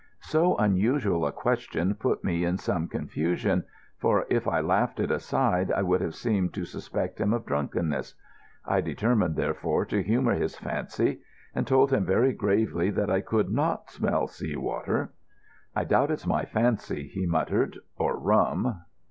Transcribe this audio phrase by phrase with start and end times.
[0.21, 3.65] So unusual a question put me in some confusion,
[3.99, 8.15] for if I laughed it aside I would have seemed to suspect him of drunkenness.
[8.65, 11.21] I determined therefore to humour his fancy,
[11.53, 15.13] and told him very gravely that I could not smell sea water.
[15.75, 17.77] "I doubt it's my fancy," he muttered.
[17.95, 18.81] "Or rum.